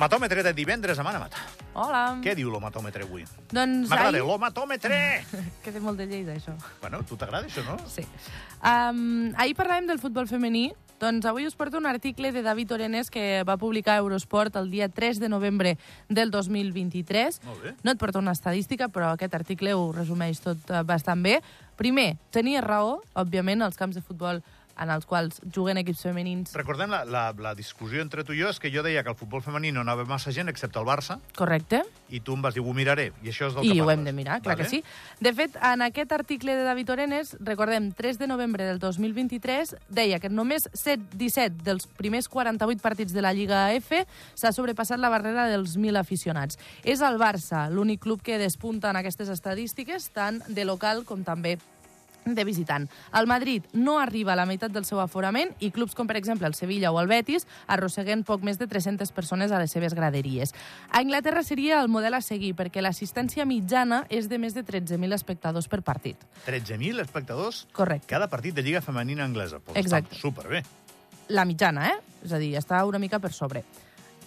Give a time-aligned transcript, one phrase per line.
[0.00, 1.36] Matòmetre de divendres a Mana Mata.
[1.76, 2.16] Hola.
[2.24, 3.26] Què diu l'homatòmetre avui?
[3.52, 4.24] Doncs M'agrada ahir...
[4.24, 5.00] l'homatòmetre!
[5.64, 6.54] Que té molt de Lleida, això.
[6.80, 7.76] bueno, tu t'agrada això, no?
[7.84, 8.06] Sí.
[8.64, 10.70] Um, ahir parlàvem del futbol femení,
[11.00, 14.88] doncs avui us porto un article de David Orenes que va publicar Eurosport el dia
[14.88, 15.76] 3 de novembre
[16.08, 17.42] del 2023.
[17.44, 17.74] Molt bé.
[17.84, 21.42] No et porto una estadística, però aquest article ho resumeix tot eh, bastant bé.
[21.76, 24.40] Primer, tenia raó, òbviament, els camps de futbol
[24.78, 26.54] en els quals juguen equips femenins.
[26.54, 29.16] Recordem la, la, la discussió entre tu i jo, és que jo deia que el
[29.18, 31.82] futbol femení no anava massa gent, excepte el Barça, Correcte?
[32.10, 33.98] i tu em vas dir, ho miraré, i això és del I que ho parles.
[33.98, 34.64] hem de mirar, clar Vale?
[34.64, 34.82] que sí.
[35.20, 40.18] De fet, en aquest article de David Orenes, recordem, 3 de novembre del 2023, deia
[40.20, 45.08] que només 7, 17 dels primers 48 partits de la Lliga F s'ha sobrepassat la
[45.12, 46.58] barrera dels 1.000 aficionats.
[46.84, 51.58] És el Barça l'únic club que despunta en aquestes estadístiques, tant de local com també
[52.24, 52.88] de visitant.
[53.16, 56.46] El Madrid no arriba a la meitat del seu aforament i clubs com, per exemple,
[56.46, 60.54] el Sevilla o el Betis arrosseguen poc més de 300 persones a les seves graderies.
[60.90, 65.14] A Anglaterra seria el model a seguir perquè l'assistència mitjana és de més de 13.000
[65.14, 66.16] espectadors per partit.
[66.46, 68.06] 13.000 espectadors Correcte.
[68.06, 69.60] cada partit de Lliga Femenina Anglesa.
[69.60, 70.16] Pues Exacte.
[70.16, 70.62] Superbé.
[71.28, 71.98] La mitjana, eh?
[72.24, 73.62] És a dir, està una mica per sobre.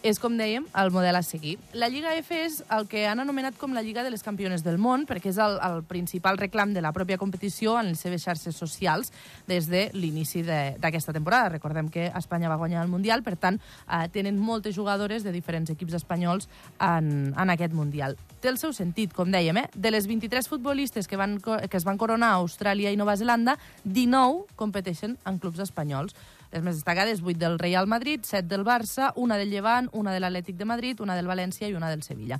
[0.03, 1.53] És, com dèiem, el model a seguir.
[1.79, 4.75] La Lliga F és el que han anomenat com la Lliga de les Campiones del
[4.75, 8.59] Món, perquè és el, el principal reclam de la pròpia competició en les seves xarxes
[8.59, 9.13] socials
[9.47, 11.53] des de l'inici d'aquesta temporada.
[11.55, 15.71] Recordem que Espanya va guanyar el Mundial, per tant, eh, tenen moltes jugadores de diferents
[15.71, 16.51] equips espanyols
[16.83, 18.19] en, en aquest Mundial.
[18.43, 19.67] Té el seu sentit, com dèiem, eh?
[19.71, 23.55] De les 23 futbolistes que, van, que es van coronar a Austràlia i Nova Zelanda,
[23.87, 26.11] 19 competeixen en clubs espanyols.
[26.53, 30.19] Les més destacades, 8 del Real Madrid, 7 del Barça, una del Llevant, una de
[30.21, 32.37] l'Atlètic de Madrid, una del València i una del Sevilla.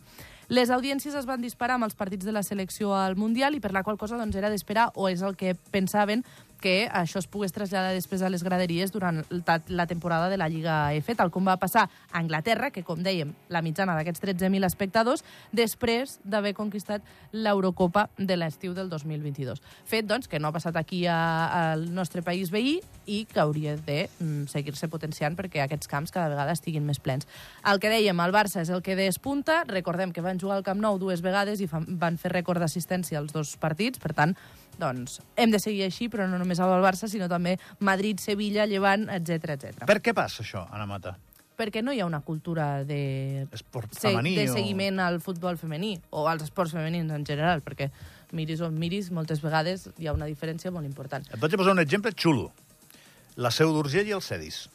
[0.54, 3.72] Les audiències es van disparar amb els partits de la selecció al Mundial i per
[3.74, 6.22] la qual cosa doncs, era d'esperar, o és el que pensaven,
[6.64, 9.20] que això es pogués traslladar després a les graderies durant
[9.68, 13.34] la, temporada de la Lliga F, tal com va passar a Anglaterra, que, com dèiem,
[13.52, 17.04] la mitjana d'aquests 13.000 espectadors, després d'haver conquistat
[17.36, 19.60] l'Eurocopa de l'estiu del 2022.
[19.84, 24.08] Fet, doncs, que no ha passat aquí al nostre país veí i que hauria de
[24.08, 27.28] mm, seguir-se potenciant perquè aquests camps cada vegada estiguin més plens.
[27.68, 29.66] El que dèiem, el Barça és el que despunta.
[29.68, 33.20] Recordem que van jugar al Camp Nou dues vegades i fan, van fer rècord d'assistència
[33.20, 34.00] als dos partits.
[34.00, 34.38] Per tant,
[34.80, 38.66] doncs, hem de seguir així, però no només amb el Barça, sinó també Madrid, Sevilla,
[38.66, 39.86] Llevant, etc etc.
[39.86, 41.16] Per què passa això, Anna Mata?
[41.58, 46.00] Perquè no hi ha una cultura de, Esport femení de o- seguiment al futbol femení
[46.10, 47.92] o als esports femenins en general, perquè
[48.34, 51.24] miris on miris, moltes vegades hi ha una diferència molt important.
[51.30, 52.50] Et vaig a posar un exemple xulo.
[53.36, 54.68] La Seu d'Urgell i el Cedis.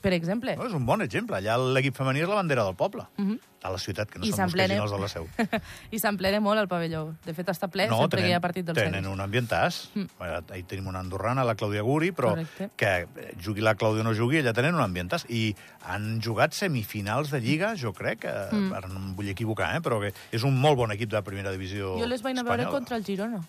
[0.00, 1.38] Per exemple, No, és un bon exemple.
[1.38, 3.06] Allà l'equip femení és la bandera del poble.
[3.16, 3.38] Mhm.
[3.66, 5.26] A la ciutat, que no I són els de la Seu.
[5.90, 7.16] i s'emplena molt el pavelló.
[7.24, 9.10] De fet, està ple No, sempre que hi ha partit del tenen Cedis.
[9.10, 9.80] un ambientàs.
[9.94, 10.28] Mm.
[10.54, 12.70] Ahir tenim una andorrana, la Clàudia Guri, però Correcte.
[12.76, 15.26] que eh, jugui la Clàudia o no jugui, allà tenen un ambientàs.
[15.28, 18.72] I han jugat semifinals de Lliga, jo crec, que, mm.
[18.78, 21.50] ara no em vull equivocar, eh, però que és un molt bon equip de primera
[21.50, 23.42] divisió Jo les vaig anar a veure contra el Girona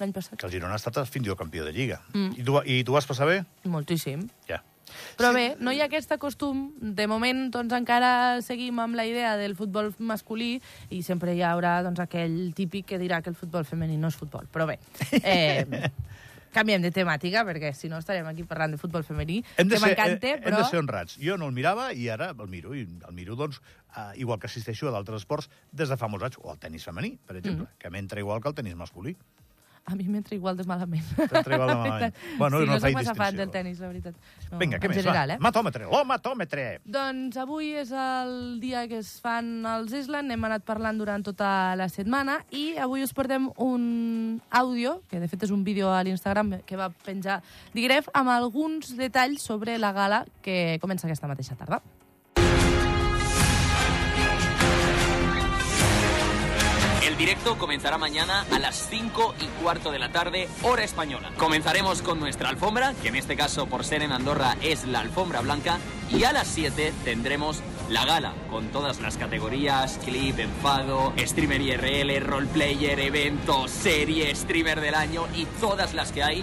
[0.00, 0.38] l'any passat.
[0.38, 2.00] Que el Girona ha estat fins i tot campió de Lliga.
[2.12, 2.32] Mm.
[2.38, 3.42] I, tu, I tu vas passar bé?
[3.70, 4.26] Moltíssim.
[4.48, 4.62] Ja.
[5.18, 6.72] Però bé, no hi ha aquest costum.
[6.80, 11.82] De moment, doncs, encara seguim amb la idea del futbol masculí i sempre hi haurà
[11.86, 14.46] doncs, aquell típic que dirà que el futbol femení no és futbol.
[14.52, 14.78] Però bé,
[15.22, 15.64] eh,
[16.54, 19.82] canviem de temàtica, perquè si no estarem aquí parlant de futbol femení, Hem de, que
[19.82, 20.60] m'encanta, eh, hem però...
[20.62, 21.16] de ser honrats.
[21.18, 22.74] Jo no el mirava i ara el miro.
[22.78, 23.58] I el miro, doncs,
[23.96, 26.38] eh, igual que assisteixo a d'altres esports des de fa molts anys.
[26.44, 27.78] O al tennis femení, per exemple, Mm.
[27.78, 29.16] que m'entra igual que el tennis masculí.
[29.84, 31.04] A mi m'entra igual de malament.
[31.14, 32.14] T'entra igual de malament.
[32.38, 34.14] Bueno, sí, no no faig massa del tennis, la veritat.
[34.50, 34.96] No, Vinga, què més?
[34.96, 35.34] general, va.
[35.36, 35.42] eh?
[35.44, 36.64] Matòmetre, l'homatòmetre.
[36.88, 41.74] Doncs avui és el dia que es fan els Island, n'hem anat parlant durant tota
[41.76, 46.00] la setmana i avui us portem un àudio, que de fet és un vídeo a
[46.02, 47.42] l'Instagram que va penjar
[47.74, 51.82] Digref, amb alguns detalls sobre la gala que comença aquesta mateixa tarda.
[57.04, 61.32] El directo comenzará mañana a las 5 y cuarto de la tarde, hora española.
[61.36, 65.42] Comenzaremos con nuestra alfombra, que en este caso por ser en Andorra es la alfombra
[65.42, 65.78] blanca,
[66.10, 67.60] y a las 7 tendremos
[67.90, 74.94] la gala, con todas las categorías, clip, enfado, streamer IRL, roleplayer, evento, serie, streamer del
[74.94, 76.42] año y todas las que hay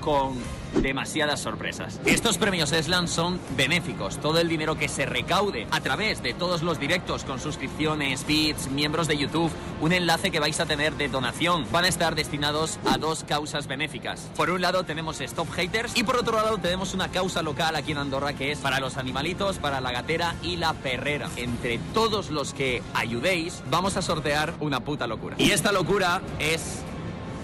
[0.00, 0.38] con
[0.76, 2.00] demasiadas sorpresas.
[2.04, 4.18] Estos premios Eslan son benéficos.
[4.18, 8.70] Todo el dinero que se recaude a través de todos los directos con suscripciones, bits,
[8.70, 9.50] miembros de YouTube,
[9.80, 13.66] un enlace que vais a tener de donación, van a estar destinados a dos causas
[13.66, 14.30] benéficas.
[14.36, 17.92] Por un lado tenemos Stop Haters y por otro lado tenemos una causa local aquí
[17.92, 21.28] en Andorra que es para los animalitos, para la gatera y la perrera.
[21.36, 25.36] Entre todos los que ayudéis, vamos a sortear una puta locura.
[25.38, 26.82] Y esta locura es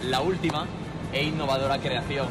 [0.03, 0.67] la última
[1.15, 2.29] e innovadora creación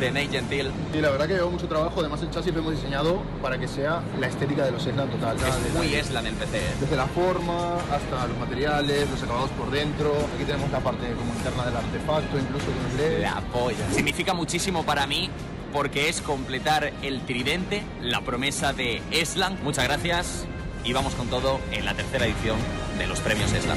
[0.00, 0.70] de Ney Gentil.
[0.92, 2.00] Sí, la verdad que lleva mucho trabajo.
[2.00, 5.36] Además, el chasis lo hemos diseñado para que sea la estética de los Eslan total.
[5.36, 5.94] Es muy.
[5.94, 6.56] Eslan el PC.
[6.56, 6.62] ¿eh?
[6.80, 10.12] Desde la forma hasta los materiales, los acabados por dentro.
[10.34, 13.22] Aquí tenemos la parte como interna del artefacto, incluso con el LED.
[13.22, 13.90] La polla.
[13.92, 15.30] Significa muchísimo para mí
[15.72, 19.58] porque es completar el tridente, la promesa de Eslan.
[19.62, 20.46] Muchas gracias
[20.82, 22.56] y vamos con todo en la tercera edición
[22.98, 23.76] de los premios Eslan.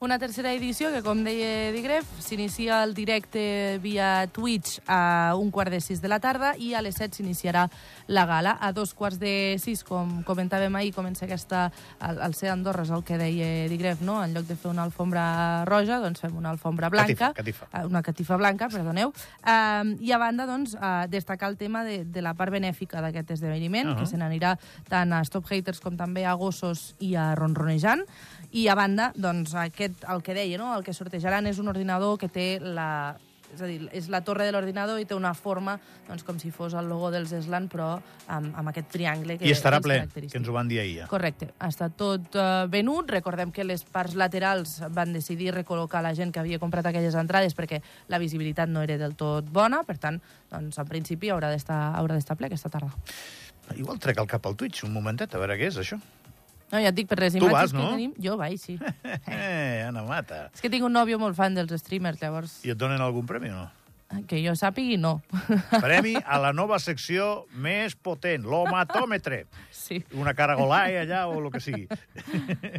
[0.00, 5.72] Una tercera edició que, com deia Digref, s'inicia el directe via Twitch a un quart
[5.74, 7.64] de sis de la tarda i a les set s'iniciarà
[8.06, 8.52] la gala.
[8.62, 11.64] A dos quarts de sis, com comentàvem ahir, comença aquesta...
[11.98, 14.20] El, el ser Andorra és el que deia Digref, no?
[14.22, 15.24] En lloc de fer una alfombra
[15.66, 17.32] roja, doncs fem una alfombra blanca.
[17.34, 17.68] Catifa, catifa.
[17.72, 19.10] Eh, Una catifa blanca, perdoneu.
[19.42, 23.34] Um, I a banda, doncs, uh, destacar el tema de, de la part benèfica d'aquest
[23.34, 23.96] esdeveniment, uh.
[23.96, 23.98] -huh.
[23.98, 24.54] que se n'anirà
[24.86, 28.06] tant a Stop Haters com també a Gossos i a Ronronejant.
[28.52, 30.74] I a banda, doncs, aquest, el que deia, no?
[30.76, 33.16] el que sortejaran és un ordinador que té la...
[33.48, 36.50] És a dir, és la torre de l'ordinador i té una forma doncs, com si
[36.52, 37.94] fos el logo dels Eslan, però
[38.28, 41.06] amb, amb aquest triangle que I estarà és ple, que ens ho van dir ahir.
[41.08, 41.48] Correcte.
[41.64, 43.08] Estat tot uh, venut.
[43.08, 47.56] Recordem que les parts laterals van decidir recol·locar la gent que havia comprat aquelles entrades
[47.56, 47.80] perquè
[48.12, 49.80] la visibilitat no era del tot bona.
[49.88, 50.20] Per tant,
[50.52, 52.92] doncs, en principi haurà d'estar ple aquesta tarda.
[53.76, 55.96] Igual trec el cap al Twitch un momentet, a veure què és, això.
[56.72, 57.86] No, ja et dic, per les Tu imatges vas, no?
[57.86, 58.12] que tenim...
[58.20, 58.76] Jo vaig, sí.
[59.26, 60.48] Eh, Anna Mata.
[60.54, 63.48] És que tinc un nòvio molt fan dels streamers, llavors, I et donen algun premi
[63.52, 63.66] o no?
[64.28, 65.18] Que jo sàpigui, no.
[65.82, 69.42] Premi a la nova secció més potent, l'homatòmetre.
[69.70, 70.00] sí.
[70.16, 71.84] Una caragolai allà o el que sigui.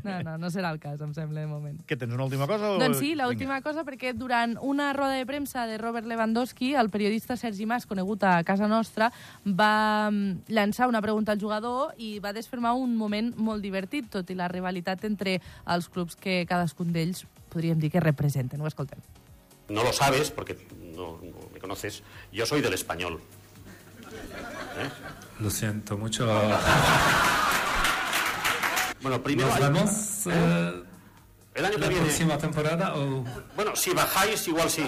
[0.06, 1.78] No, no, no serà el cas, em sembla, de moment.
[1.86, 2.74] Què, tens una última cosa?
[2.74, 2.80] O...
[2.81, 7.38] Doncs sí, l'última cosa, perquè durant una roda de premsa de Robert Lewandowski, el periodista
[7.38, 9.12] Sergi Mas, conegut a casa nostra,
[9.46, 14.30] va mm, llançar una pregunta al jugador i va desfermar un moment molt divertit, tot
[14.30, 15.40] i la rivalitat entre
[15.70, 18.62] els clubs que cadascun d'ells podríem dir que representen.
[18.62, 19.02] Ho escoltem.
[19.69, 20.57] No lo sabes porque
[20.95, 22.04] no, no me conoces.
[22.31, 23.21] Yo soy del español.
[25.39, 26.25] Lo siento mucho.
[29.01, 29.48] Bueno, primero.
[29.50, 29.89] Nos vemos
[30.27, 30.83] eh,
[31.54, 32.04] El año que la viene.
[32.06, 33.24] próxima temporada o...
[33.56, 34.86] Bueno, si bajáis, igual sí.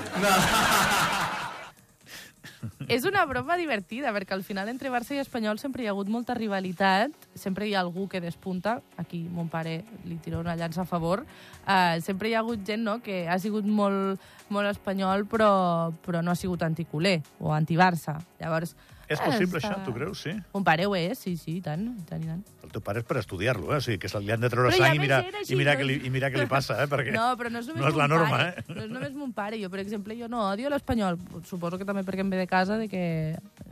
[2.89, 6.09] És una broma divertida, perquè al final entre Barça i Espanyol sempre hi ha hagut
[6.09, 10.81] molta rivalitat, sempre hi ha algú que despunta, aquí mon pare li tira una llança
[10.83, 11.25] a favor,
[11.65, 16.23] uh, sempre hi ha hagut gent no, que ha sigut molt, molt espanyol però, però
[16.23, 18.17] no ha sigut anticuler o anti-Barça.
[18.39, 18.75] Llavors,
[19.11, 20.21] És possible, està- això, tu creus?
[20.23, 20.31] Sí.
[20.53, 22.41] Mon pare ho és, sí, sí, i tant, i tant, i tant.
[22.63, 23.77] El teu pare és per estudiar-lo, eh?
[23.77, 25.57] O sigui, que se li han de treure Però sang i més mirar, així, i
[25.59, 25.81] mirar, no?
[25.81, 26.87] què li, i mirar què li passa, eh?
[26.87, 28.53] Perquè No, però no és no és la norma, pare.
[28.57, 28.63] eh?
[28.73, 29.59] No és només mon pare.
[29.61, 31.19] Jo, per exemple, jo no odio l'Espanyol.
[31.49, 33.03] Suposo que també perquè em ve de casa de que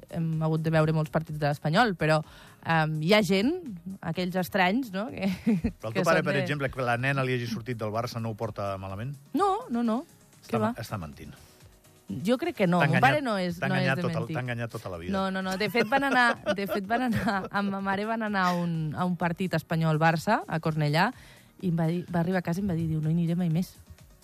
[0.09, 3.53] hem hagut de veure molts partits de l'Espanyol, però um, hi ha gent,
[4.01, 5.07] aquells estranys, no?
[5.13, 5.29] Que,
[5.79, 7.91] Però el que teu pare, per de- exemple, que la nena li hagi sortit del
[7.93, 9.15] Barça no ho porta malament?
[9.33, 10.03] No, no, no.
[10.43, 11.31] Està, està mentint.
[12.09, 12.79] Jo crec que no.
[12.81, 14.33] Mon pare no és, no és de mentir.
[14.33, 15.13] T'ha enganyat tota la vida.
[15.13, 15.57] No, no, no.
[15.61, 18.95] De fet, van anar, de fet, van anar amb ma mare van anar a un,
[18.97, 21.11] a un partit espanyol-Barça, a Cornellà,
[21.61, 23.37] i va, dir, va arribar a casa i em va dir, diu, no hi aniré
[23.37, 23.75] mai més.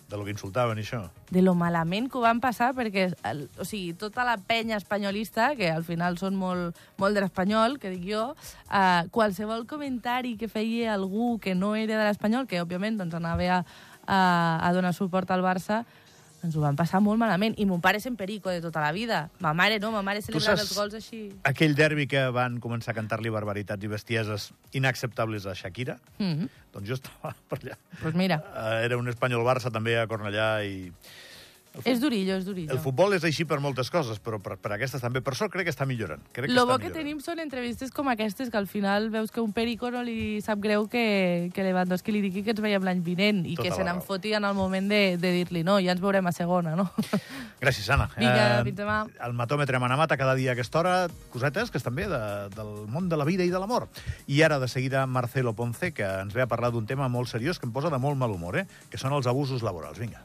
[0.09, 0.99] De lo que insultaven, això.
[1.33, 5.55] de lo malament que ho van passar, perquè el, o sigui, tota la penya espanyolista,
[5.57, 8.27] que al final són molt, molt de l'espanyol, que dic jo,
[8.69, 13.49] eh, qualsevol comentari que feia algú que no era de l'espanyol, que òbviament doncs, anava
[13.49, 13.59] a,
[14.05, 14.19] a,
[14.61, 15.81] a donar suport al Barça,
[16.45, 17.55] ens ho van passar molt malament.
[17.57, 19.29] I mon pare és en perico de tota la vida.
[19.43, 21.21] Ma mare no, ma mare celebrava els gols així.
[21.43, 25.97] aquell derbi que van començar a cantar-li barbaritats i bestieses inacceptables a Shakira?
[26.19, 26.49] Mm -hmm.
[26.73, 27.75] Doncs jo estava per allà.
[28.01, 30.91] pues mira, Eh, Era un espanyol-Barça també a Cornellà i...
[31.83, 32.71] és durillo, és durillo.
[32.71, 35.21] El futbol és així per moltes coses, però per, per aquestes també.
[35.25, 36.21] Per sort crec que està millorant.
[36.31, 37.01] Crec que Lo està bo que millorant.
[37.01, 40.59] tenim són entrevistes com aquestes, que al final veus que un perico no li sap
[40.63, 43.83] greu que, que Lewandowski li digui que ens veiem l'any vinent i Tota que se
[43.83, 44.05] n'en raó.
[44.05, 46.87] foti en el moment de, de dir-li no, ja ens veurem a segona, no?
[47.63, 48.09] Gràcies, Anna.
[48.17, 48.99] Vinga, fins demà.
[49.25, 50.95] El matòmetre Manamata cada dia a aquesta hora,
[51.33, 52.21] cosetes que estan bé de,
[52.55, 53.87] del món de la vida i de l'amor.
[54.27, 57.59] I ara, de seguida, Marcelo Ponce, que ens ve a parlar d'un tema molt seriós
[57.59, 58.67] que em posa de molt mal humor, eh?
[58.91, 59.99] que són els abusos laborals.
[59.99, 60.21] Vinga.